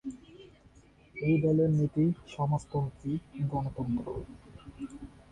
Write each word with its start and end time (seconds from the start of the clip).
এই 1.15 1.35
দলের 1.43 1.69
নীতি 1.77 2.05
সমাজতন্ত্রী-গণতন্ত্র। 2.27 4.05